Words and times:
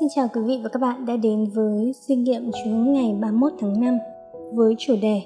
Xin 0.00 0.08
chào 0.14 0.28
quý 0.34 0.40
vị 0.46 0.60
và 0.62 0.68
các 0.68 0.78
bạn 0.82 1.06
đã 1.06 1.16
đến 1.16 1.46
với 1.54 1.92
suy 1.92 2.14
nghiệm 2.14 2.50
Chúa 2.52 2.70
ngày 2.70 3.16
31 3.20 3.52
tháng 3.60 3.80
5 3.80 3.98
với 4.52 4.74
chủ 4.78 4.94
đề 5.02 5.22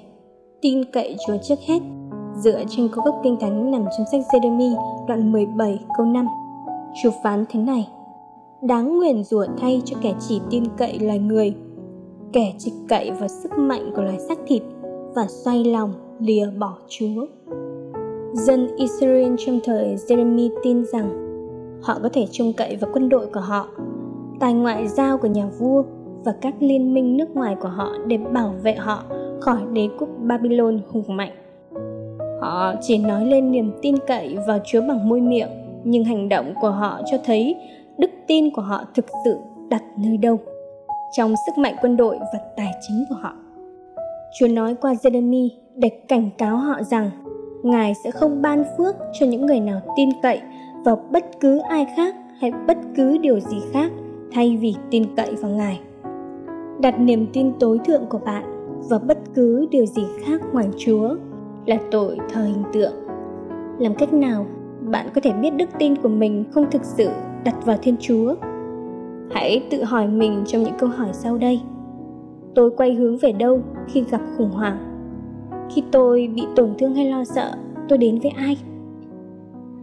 Tin 0.61 0.85
cậy 0.91 1.15
Chúa 1.27 1.37
trước 1.43 1.59
hết 1.67 1.79
dựa 2.35 2.63
trên 2.69 2.89
câu 2.91 3.05
gốc 3.05 3.15
kinh 3.23 3.37
thánh 3.39 3.71
nằm 3.71 3.85
trong 3.97 4.07
sách 4.11 4.21
Jeremy 4.31 4.75
đoạn 5.07 5.31
17 5.31 5.79
câu 5.97 6.05
5. 6.05 6.27
Chúa 7.03 7.11
phán 7.23 7.45
thế 7.49 7.59
này: 7.59 7.87
Đáng 8.61 8.97
nguyền 8.97 9.23
rủa 9.23 9.45
thay 9.57 9.81
cho 9.85 9.97
kẻ 10.01 10.13
chỉ 10.27 10.41
tin 10.49 10.63
cậy 10.77 10.99
loài 10.99 11.19
người, 11.19 11.53
kẻ 12.33 12.53
chỉ 12.57 12.73
cậy 12.89 13.11
vào 13.11 13.27
sức 13.27 13.51
mạnh 13.57 13.91
của 13.95 14.01
loài 14.01 14.19
xác 14.19 14.39
thịt 14.47 14.63
và 15.15 15.27
xoay 15.27 15.63
lòng 15.63 15.93
lìa 16.19 16.45
bỏ 16.59 16.77
Chúa. 16.87 17.25
Dân 18.33 18.67
Israel 18.77 19.35
trong 19.37 19.59
thời 19.63 19.95
Jeremy 19.95 20.49
tin 20.63 20.85
rằng 20.85 21.27
họ 21.81 21.99
có 22.03 22.09
thể 22.13 22.27
trông 22.31 22.53
cậy 22.53 22.75
vào 22.75 22.91
quân 22.93 23.09
đội 23.09 23.25
của 23.25 23.39
họ 23.39 23.67
tài 24.39 24.53
ngoại 24.53 24.87
giao 24.87 25.17
của 25.17 25.27
nhà 25.27 25.45
vua 25.59 25.83
và 26.23 26.33
các 26.41 26.53
liên 26.59 26.93
minh 26.93 27.17
nước 27.17 27.35
ngoài 27.35 27.55
của 27.61 27.67
họ 27.67 27.91
để 28.07 28.17
bảo 28.17 28.53
vệ 28.63 28.75
họ 28.75 29.03
khỏi 29.39 29.61
đế 29.73 29.89
quốc 29.99 30.09
Babylon 30.21 30.79
hùng 30.87 31.15
mạnh. 31.15 31.31
Họ 32.41 32.73
chỉ 32.81 32.97
nói 32.97 33.25
lên 33.25 33.51
niềm 33.51 33.71
tin 33.81 33.95
cậy 34.07 34.37
vào 34.47 34.59
Chúa 34.65 34.81
bằng 34.81 35.09
môi 35.09 35.21
miệng, 35.21 35.49
nhưng 35.83 36.03
hành 36.03 36.29
động 36.29 36.53
của 36.61 36.69
họ 36.69 37.01
cho 37.11 37.17
thấy 37.25 37.55
đức 37.97 38.11
tin 38.27 38.49
của 38.55 38.61
họ 38.61 38.83
thực 38.95 39.05
sự 39.25 39.37
đặt 39.69 39.83
nơi 39.97 40.17
đâu 40.17 40.39
trong 41.11 41.33
sức 41.45 41.57
mạnh 41.57 41.75
quân 41.81 41.97
đội 41.97 42.17
và 42.33 42.39
tài 42.57 42.71
chính 42.87 43.05
của 43.09 43.15
họ. 43.15 43.33
Chúa 44.39 44.47
nói 44.47 44.75
qua 44.75 44.93
Jeremy 44.93 45.49
để 45.75 45.89
cảnh 45.89 46.29
cáo 46.37 46.57
họ 46.57 46.83
rằng 46.83 47.09
Ngài 47.63 47.93
sẽ 48.03 48.11
không 48.11 48.41
ban 48.41 48.63
phước 48.77 48.95
cho 49.19 49.25
những 49.25 49.45
người 49.45 49.59
nào 49.59 49.81
tin 49.97 50.09
cậy 50.21 50.41
vào 50.85 51.03
bất 51.11 51.25
cứ 51.39 51.59
ai 51.69 51.87
khác 51.95 52.15
hay 52.39 52.51
bất 52.67 52.77
cứ 52.95 53.17
điều 53.17 53.39
gì 53.39 53.57
khác 53.73 53.91
thay 54.31 54.57
vì 54.57 54.75
tin 54.91 55.03
cậy 55.15 55.35
vào 55.41 55.51
Ngài. 55.51 55.79
Đặt 56.81 56.99
niềm 56.99 57.27
tin 57.33 57.51
tối 57.59 57.79
thượng 57.85 58.05
của 58.09 58.19
bạn 58.25 58.43
vào 58.89 58.99
bất 58.99 59.17
cứ 59.35 59.67
điều 59.71 59.85
gì 59.85 60.03
khác 60.25 60.41
ngoài 60.53 60.69
Chúa 60.77 61.15
là 61.65 61.77
tội 61.91 62.17
thờ 62.29 62.43
hình 62.43 62.63
tượng. 62.73 62.93
Làm 63.79 63.95
cách 63.95 64.13
nào 64.13 64.45
bạn 64.81 65.07
có 65.15 65.21
thể 65.21 65.33
biết 65.33 65.49
đức 65.49 65.69
tin 65.79 65.95
của 65.95 66.09
mình 66.09 66.43
không 66.51 66.65
thực 66.71 66.83
sự 66.83 67.09
đặt 67.43 67.65
vào 67.65 67.77
Thiên 67.81 67.95
Chúa? 67.99 68.35
Hãy 69.31 69.63
tự 69.69 69.83
hỏi 69.83 70.07
mình 70.07 70.43
trong 70.47 70.63
những 70.63 70.77
câu 70.79 70.89
hỏi 70.89 71.09
sau 71.11 71.37
đây. 71.37 71.61
Tôi 72.55 72.71
quay 72.71 72.93
hướng 72.93 73.17
về 73.17 73.31
đâu 73.31 73.61
khi 73.87 74.03
gặp 74.11 74.21
khủng 74.37 74.51
hoảng? 74.51 74.77
Khi 75.69 75.83
tôi 75.91 76.31
bị 76.35 76.43
tổn 76.55 76.69
thương 76.79 76.95
hay 76.95 77.05
lo 77.05 77.23
sợ, 77.23 77.51
tôi 77.89 77.97
đến 77.97 78.19
với 78.19 78.31
ai? 78.31 78.57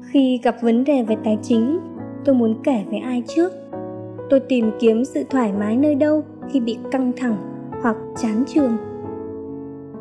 Khi 0.01 0.41
gặp 0.43 0.57
vấn 0.63 0.85
đề 0.85 1.03
về 1.03 1.17
tài 1.25 1.39
chính, 1.43 1.79
tôi 2.25 2.35
muốn 2.35 2.55
kể 2.63 2.85
với 2.91 2.99
ai 2.99 3.23
trước? 3.27 3.53
Tôi 4.31 4.41
tìm 4.41 4.71
kiếm 4.81 5.05
sự 5.05 5.25
thoải 5.31 5.53
mái 5.53 5.77
nơi 5.77 5.95
đâu 5.95 6.23
khi 6.49 6.61
bị 6.61 6.79
căng 6.91 7.13
thẳng 7.17 7.37
hoặc 7.83 7.97
chán 8.17 8.45
trường. 8.47 8.77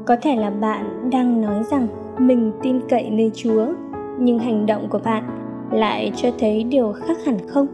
Có 0.06 0.16
thể 0.22 0.36
là 0.36 0.50
bạn 0.50 1.10
đang 1.12 1.42
nói 1.42 1.64
rằng 1.72 1.88
mình 2.18 2.52
tin 2.62 2.80
cậy 2.90 3.10
nơi 3.10 3.32
chúa, 3.34 3.66
nhưng 4.20 4.40
hành 4.40 4.66
động 4.66 4.88
của 4.90 5.00
bạn 5.04 5.24
lại 5.72 6.12
cho 6.16 6.30
thấy 6.40 6.64
điều 6.64 6.92
khác 6.92 7.18
hẳn 7.26 7.38
không? 7.48 7.68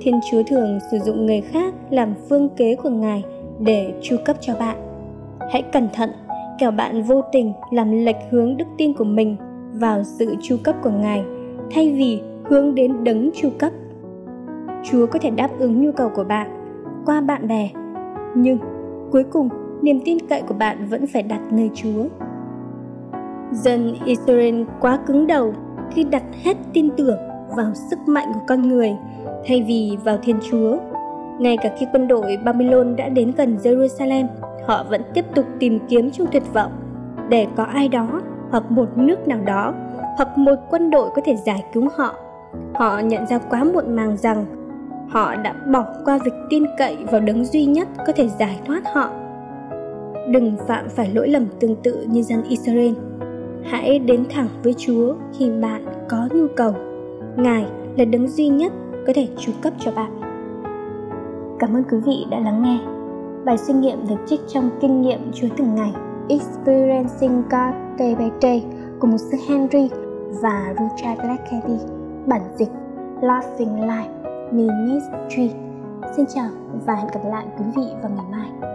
Thiên 0.00 0.20
chúa 0.30 0.42
thường 0.46 0.78
sử 0.90 0.98
dụng 0.98 1.26
người 1.26 1.40
khác 1.40 1.74
làm 1.90 2.14
phương 2.28 2.48
kế 2.56 2.76
của 2.76 2.90
ngài 2.90 3.24
để 3.60 3.94
chu 4.02 4.16
cấp 4.24 4.36
cho 4.40 4.54
bạn. 4.54 4.76
Hãy 5.52 5.62
cẩn 5.62 5.88
thận, 5.94 6.10
kẻo 6.58 6.70
bạn 6.70 7.02
vô 7.02 7.22
tình 7.32 7.52
làm 7.70 8.04
lệch 8.04 8.16
hướng 8.30 8.56
đức 8.56 8.64
tin 8.78 8.92
của 8.92 9.04
mình 9.04 9.36
vào 9.72 10.04
sự 10.04 10.34
chu 10.42 10.56
cấp 10.64 10.74
của 10.82 10.90
ngài 10.90 11.24
thay 11.70 11.92
vì 11.92 12.20
hướng 12.44 12.74
đến 12.74 13.04
đấng 13.04 13.30
chu 13.34 13.50
cấp. 13.58 13.72
Chúa 14.90 15.06
có 15.06 15.18
thể 15.22 15.30
đáp 15.30 15.48
ứng 15.58 15.82
nhu 15.82 15.92
cầu 15.92 16.10
của 16.14 16.24
bạn 16.24 16.50
qua 17.06 17.20
bạn 17.20 17.48
bè. 17.48 17.70
Nhưng 18.34 18.58
cuối 19.12 19.24
cùng, 19.24 19.48
niềm 19.82 20.00
tin 20.04 20.18
cậy 20.28 20.42
của 20.42 20.54
bạn 20.54 20.86
vẫn 20.90 21.06
phải 21.06 21.22
đặt 21.22 21.40
nơi 21.50 21.70
Chúa. 21.74 22.04
Dân 23.52 23.94
Israel 24.04 24.62
quá 24.80 24.98
cứng 25.06 25.26
đầu 25.26 25.54
khi 25.90 26.04
đặt 26.04 26.22
hết 26.42 26.56
tin 26.72 26.90
tưởng 26.96 27.18
vào 27.56 27.74
sức 27.90 27.98
mạnh 28.06 28.28
của 28.34 28.40
con 28.48 28.62
người 28.62 28.96
thay 29.46 29.64
vì 29.68 29.96
vào 30.04 30.18
Thiên 30.22 30.36
Chúa. 30.50 30.76
Ngay 31.38 31.56
cả 31.62 31.70
khi 31.78 31.86
quân 31.92 32.08
đội 32.08 32.38
Babylon 32.44 32.96
đã 32.96 33.08
đến 33.08 33.32
gần 33.36 33.56
Jerusalem, 33.62 34.26
họ 34.66 34.84
vẫn 34.90 35.02
tiếp 35.14 35.24
tục 35.34 35.46
tìm 35.58 35.78
kiếm 35.88 36.10
trong 36.10 36.26
tuyệt 36.32 36.42
vọng 36.52 36.72
để 37.28 37.46
có 37.56 37.64
ai 37.64 37.88
đó 37.88 38.22
hoặc 38.50 38.70
một 38.70 38.88
nước 38.96 39.28
nào 39.28 39.40
đó 39.46 39.74
hoặc 40.16 40.38
một 40.38 40.54
quân 40.70 40.90
đội 40.90 41.10
có 41.14 41.22
thể 41.24 41.36
giải 41.36 41.64
cứu 41.72 41.88
họ. 41.96 42.14
Họ 42.74 42.98
nhận 42.98 43.26
ra 43.26 43.38
quá 43.38 43.64
muộn 43.64 43.96
màng 43.96 44.16
rằng 44.16 44.44
họ 45.08 45.34
đã 45.36 45.52
bỏ 45.72 45.84
qua 46.04 46.18
việc 46.24 46.34
tin 46.50 46.64
cậy 46.78 46.96
vào 47.10 47.20
đấng 47.20 47.44
duy 47.44 47.64
nhất 47.64 47.88
có 48.06 48.12
thể 48.16 48.28
giải 48.28 48.60
thoát 48.66 48.82
họ. 48.94 49.10
Đừng 50.28 50.56
phạm 50.66 50.88
phải 50.88 51.10
lỗi 51.14 51.28
lầm 51.28 51.46
tương 51.60 51.76
tự 51.76 52.06
như 52.10 52.22
dân 52.22 52.42
israel. 52.48 52.92
Hãy 53.64 53.98
đến 53.98 54.24
thẳng 54.30 54.48
với 54.62 54.74
chúa 54.74 55.14
khi 55.38 55.50
bạn 55.50 55.84
có 56.08 56.28
nhu 56.34 56.46
cầu. 56.56 56.74
Ngài 57.36 57.66
là 57.96 58.04
đấng 58.04 58.28
duy 58.28 58.48
nhất 58.48 58.72
có 59.06 59.12
thể 59.16 59.28
chu 59.38 59.52
cấp 59.62 59.72
cho 59.78 59.90
bạn. 59.90 60.20
Cảm 61.58 61.76
ơn 61.76 61.82
quý 61.90 61.98
vị 62.06 62.26
đã 62.30 62.38
lắng 62.38 62.62
nghe. 62.62 62.78
Bài 63.44 63.58
suy 63.58 63.74
nghiệm 63.74 64.08
được 64.08 64.16
trích 64.26 64.40
trong 64.48 64.70
kinh 64.80 65.02
nghiệm 65.02 65.32
chúa 65.32 65.48
từng 65.56 65.74
ngày, 65.74 65.92
experiencing 66.28 67.42
god 67.42 67.74
day 67.98 68.14
by 68.14 68.30
day 68.42 68.64
của 69.00 69.06
một 69.06 69.18
sư 69.18 69.36
henry 69.48 69.90
và 70.42 70.74
richard 70.78 71.20
blackheady 71.20 71.78
bản 72.26 72.42
dịch 72.58 72.70
laughing 73.22 73.80
life. 73.80 74.25
Ministry. 74.52 75.50
Xin 76.16 76.26
chào 76.34 76.48
và 76.86 76.94
hẹn 76.94 77.06
gặp 77.06 77.20
lại 77.24 77.46
quý 77.58 77.64
vị 77.76 77.82
vào 78.02 78.10
ngày 78.10 78.26
mai. 78.30 78.70